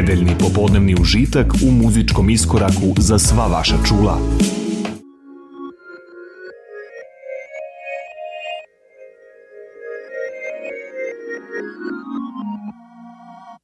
[0.00, 4.18] Nedeljni popodnevni užitak u muzičkom iskoraku za sva vaša čula.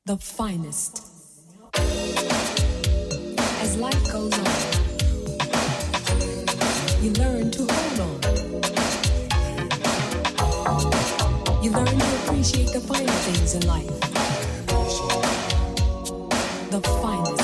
[0.07, 1.03] The finest.
[3.63, 4.47] As life goes on,
[7.03, 8.21] you learn to hold on.
[11.65, 14.16] You learn to appreciate the finer things in life.
[16.71, 17.36] The final.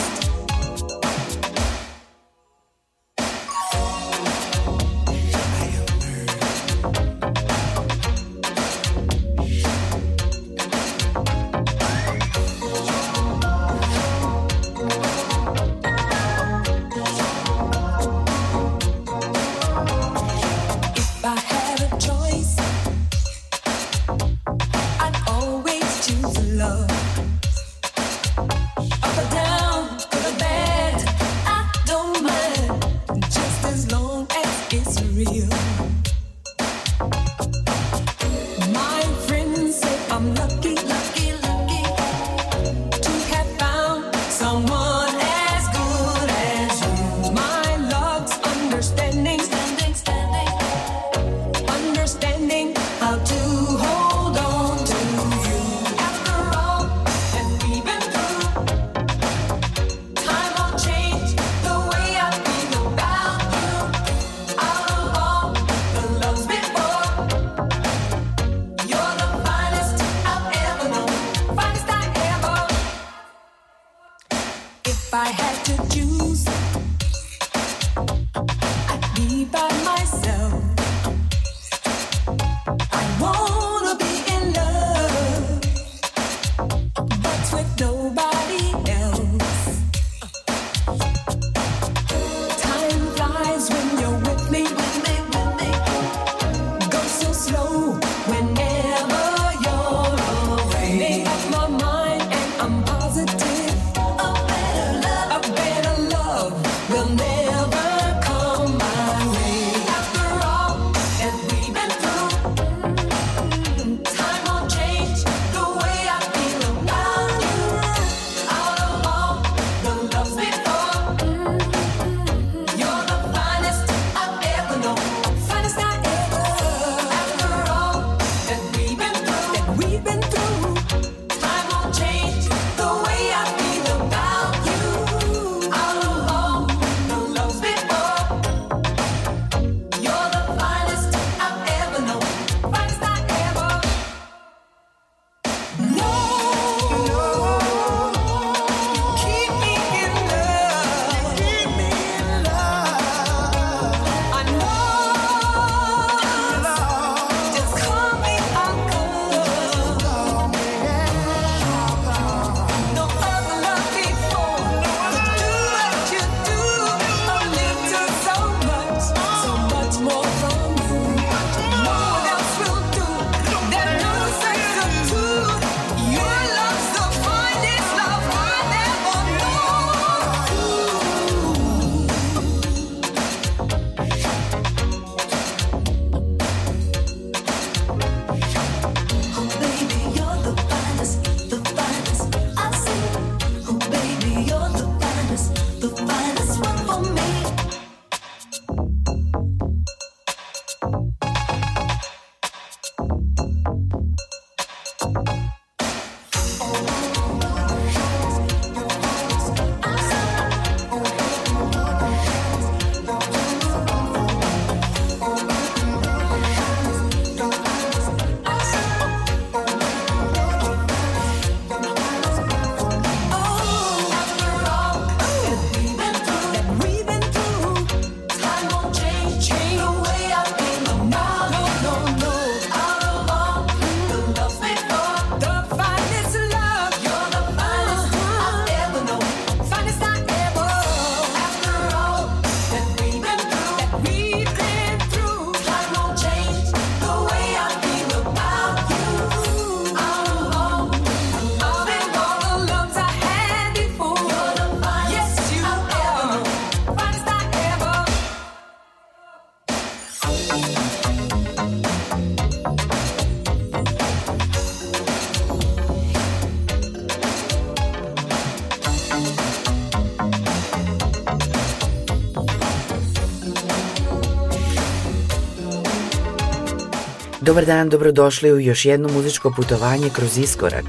[277.52, 280.84] Dobar dan, dobrodošli u još jedno muzičko putovanje kroz iskorak.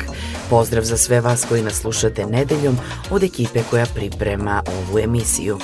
[0.49, 2.77] Pozdrav za sve vas koji nas slušate nedeljom
[3.09, 5.59] od ekipe koja priprema ovu emisiju.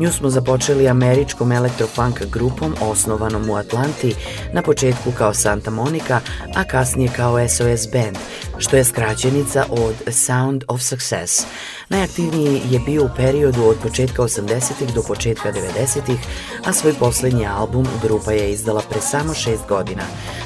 [0.00, 4.14] Nju smo započeli američkom elektrofunk grupom osnovanom u Atlanti,
[4.52, 6.20] na početku kao Santa Monica,
[6.54, 8.16] a kasnije kao SOS Band,
[8.58, 11.46] što je skraćenica od Sound of Success.
[11.92, 16.18] Najaktivniji je bio u periodu od početka 80-ih do početka 90-ih,
[16.64, 20.02] a svoj poslednji album grupa je izdala pre samo šest godina.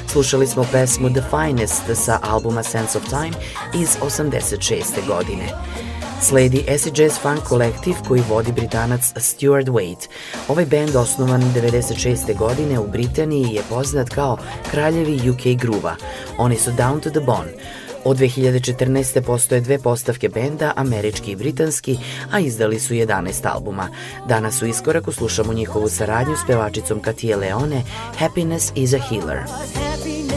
[0.07, 3.37] Slušali smo pesmu The Finest sa albuma Sense of Time
[3.73, 5.07] iz 86.
[5.07, 5.47] godine.
[6.21, 10.07] Sledi acid jazz funk kolektiv koji vodi britanac Stuart Waite.
[10.47, 12.37] Ovaj band osnovan 96.
[12.37, 14.37] godine u Britaniji je poznat kao
[14.71, 15.95] kraljevi UK gruva.
[16.37, 17.51] Oni su Down to the Bone.
[18.03, 19.21] Od 2014.
[19.21, 21.97] postoje dve postavke benda, američki i britanski,
[22.31, 23.89] a izdali su 11 albuma.
[24.27, 27.81] Danas u iskoraku slušamo njihovu saradnju s pevačicom Katije Leone,
[28.17, 29.39] Happiness is a Healer.
[29.39, 30.36] Happiness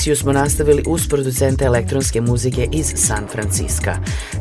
[0.00, 3.90] Emisiju smo nastavili uz producenta elektronske muzike iz San Francisco.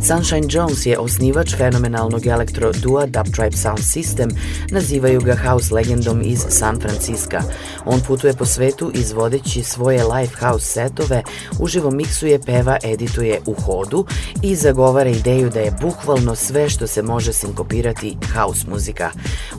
[0.09, 4.29] Sunshine Jones je osnivač fenomenalnog elektro dua Dub Tribe Sound System,
[4.71, 7.37] nazivaju ga house legendom iz San Francisco.
[7.85, 11.23] On putuje po svetu izvodeći svoje live house setove,
[11.59, 14.05] uživo miksuje, peva, edituje u hodu
[14.41, 19.11] i zagovara ideju da je bukvalno sve što se može sinkopirati house muzika.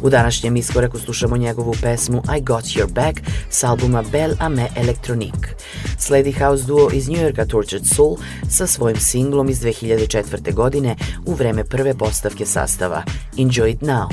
[0.02, 5.50] U današnjem iskoraku slušamo njegovu pesmu I Got Your Back s albuma Belle Ame Electronique.
[5.98, 8.16] Sledi house duo iz New Yorka Tortured Soul
[8.48, 10.39] sa svojim singlom iz 2004.
[10.53, 13.03] godine u vreme prve postavke sastava
[13.37, 14.09] Enjoy It Now.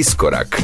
[0.00, 0.59] Iskorak.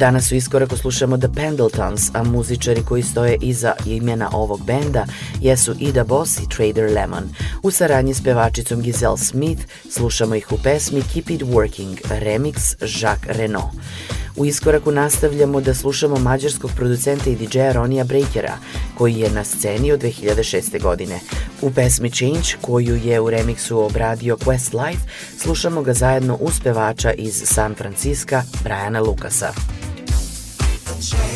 [0.00, 5.06] Danas u iskoraku slušamo The Pendletons, a muzičari koji stoje iza imena ovog benda
[5.40, 7.24] jesu Ida Boss i Trader Lemon.
[7.62, 13.36] U saradnji s pevačicom Giselle Smith slušamo ih u pesmi Keep It Working, remix Jacques
[13.36, 13.70] Renault.
[14.36, 18.58] U iskoraku nastavljamo da slušamo mađarskog producenta i DJ-a Ronija Breakera,
[18.98, 20.82] koji je na sceni od 2006.
[20.82, 21.20] godine.
[21.62, 25.02] U pesmi Change, koju je u remiksu obradio Quest Life,
[25.38, 29.52] slušamo ga zajedno uz pevača iz San Francisca, Briana Lukasa.
[31.00, 31.29] change.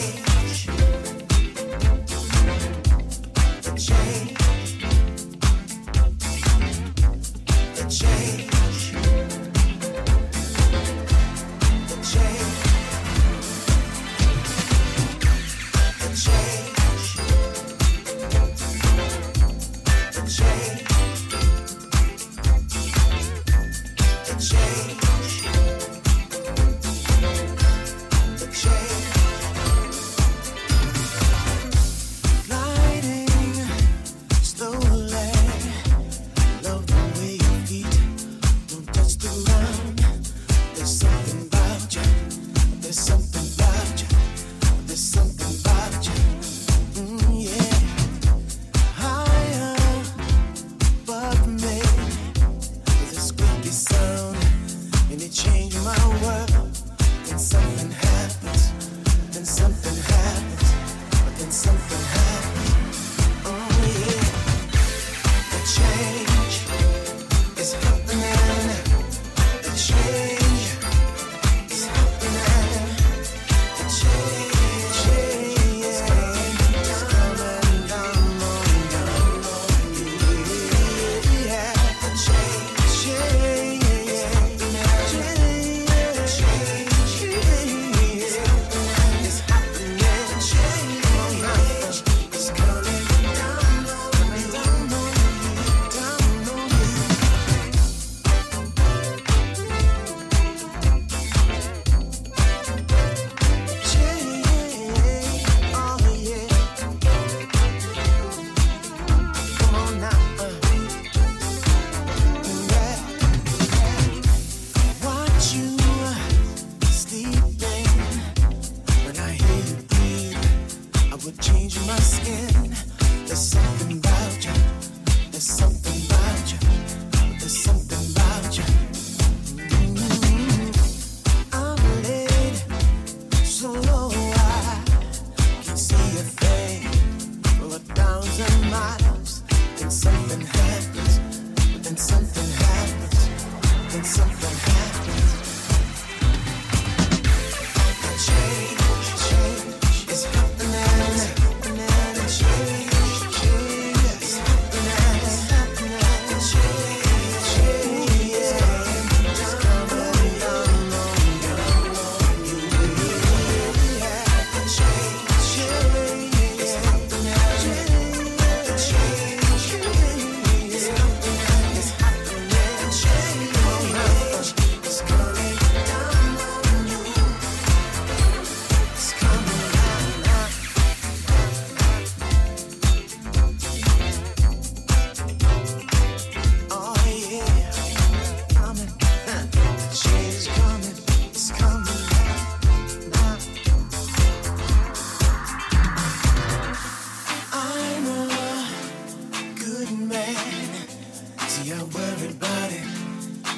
[122.04, 122.53] skin.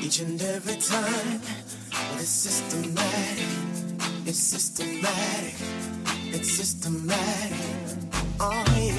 [0.07, 1.41] Each and every time,
[1.91, 3.49] but it's systematic.
[4.25, 5.55] It's systematic.
[6.33, 7.59] It's systematic.
[8.39, 8.96] Oh yeah.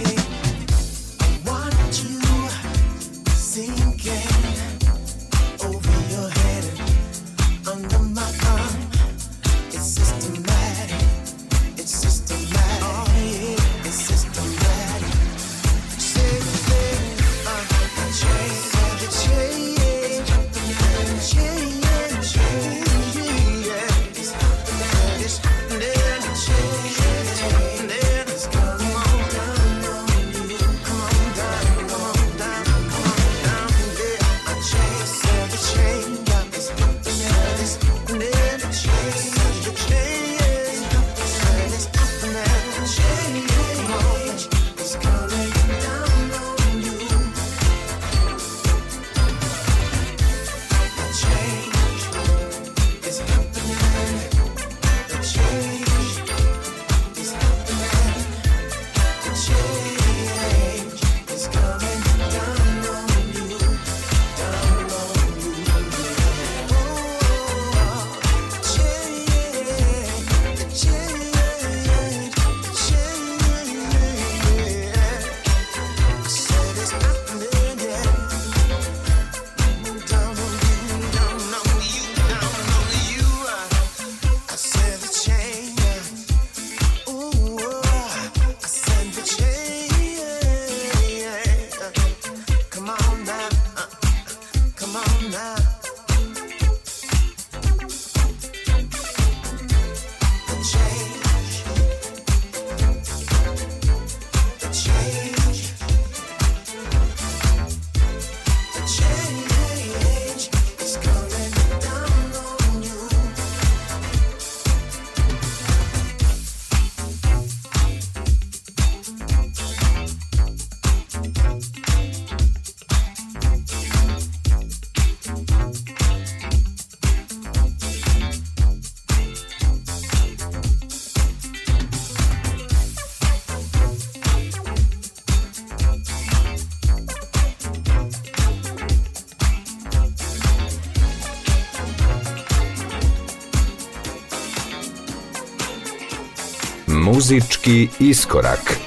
[147.28, 148.87] muzički iskorak.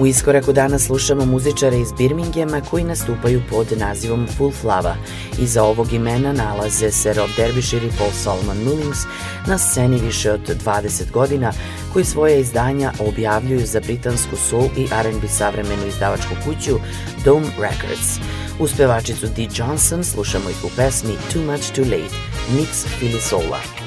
[0.00, 4.96] U iskoraku danas slušamo muzičare iz Birminghama koji nastupaju pod nazivom Full Flava.
[5.38, 8.98] Iza ovog imena nalaze se Rob Derbyshire i Paul Solomon Mullings
[9.46, 11.52] na sceni više od 20 godina
[11.92, 16.78] koji svoje izdanja objavljuju za britansku soul i R&B savremenu izdavačku kuću
[17.24, 18.18] Dome Records.
[18.60, 22.16] Uspevačicu Dee Johnson slušamo ih u pesmi Too Much Too Late,
[22.56, 23.79] mix Philly Soula.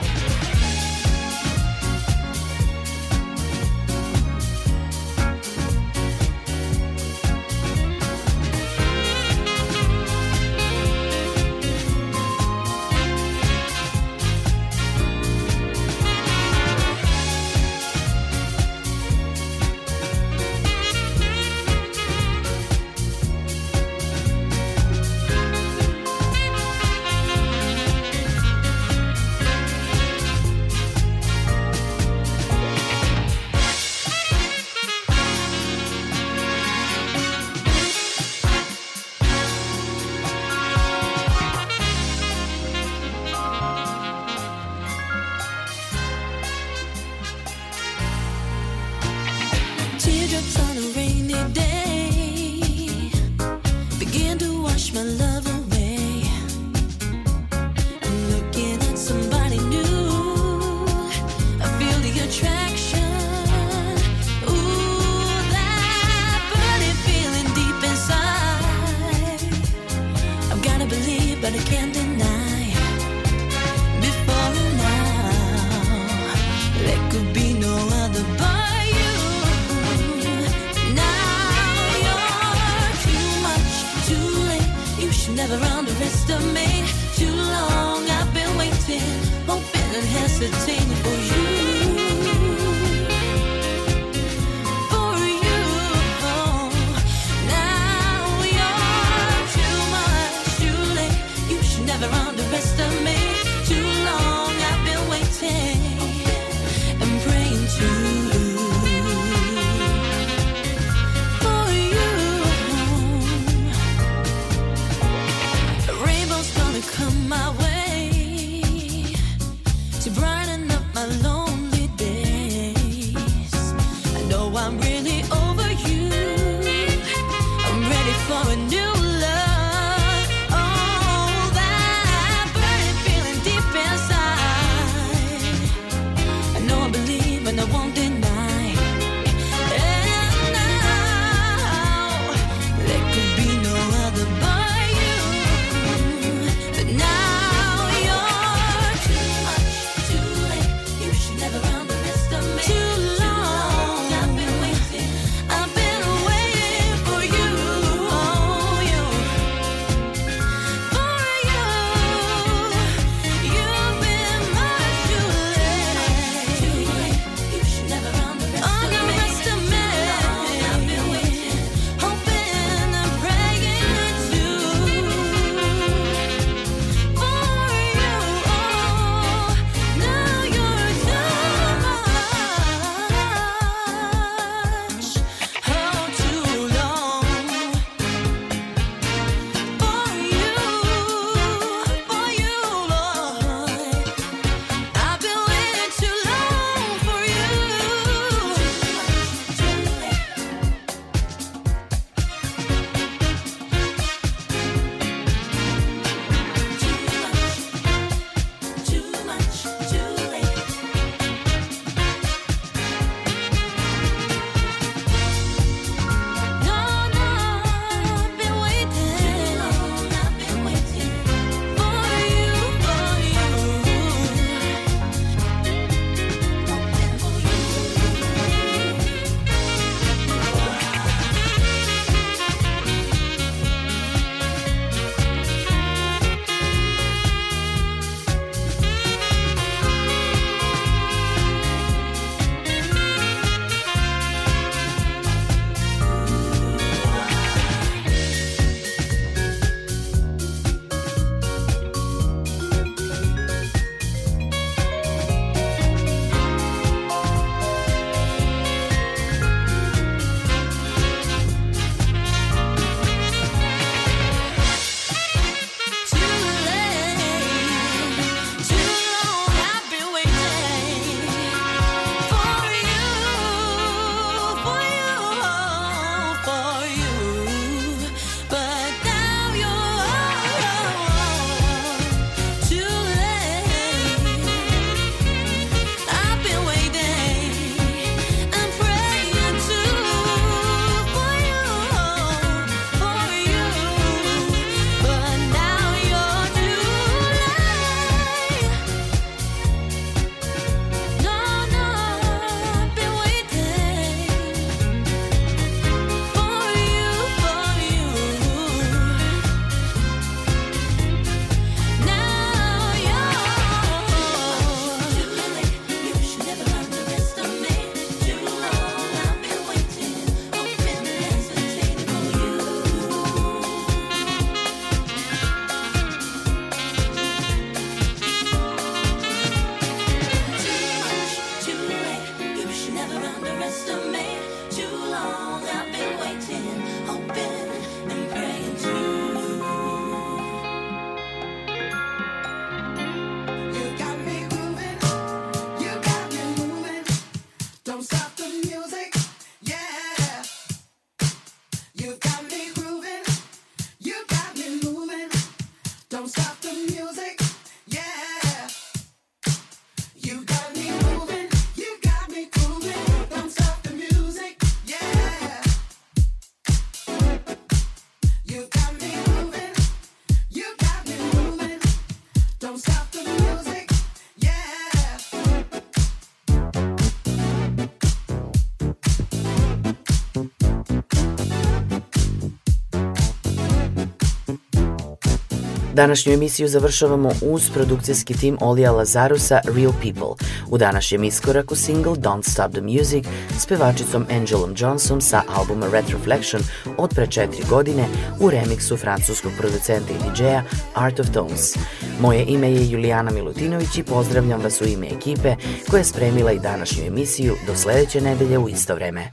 [386.03, 390.47] Današnju emisiju završavamo uz produkcijski tim Olija Lazarusa Real People.
[390.69, 393.25] U današnjem iskoraku single Don't Stop the Music
[393.59, 396.61] s pevačicom Angelom Johnson sa albuma Red Reflection
[396.97, 398.05] od pre četiri godine
[398.39, 401.75] u remiksu francuskog producenta i DJ-a Art of Tones.
[402.19, 405.55] Moje ime je Julijana Milutinović i pozdravljam vas u ime ekipe
[405.89, 409.31] koja je spremila i današnju emisiju do sledeće nedelje u isto vreme.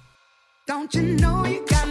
[0.68, 1.89] Don't you know you got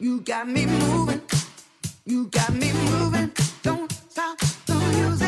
[0.00, 1.20] You got me moving.
[2.06, 3.30] You got me moving.
[3.62, 5.19] Don't stop the music.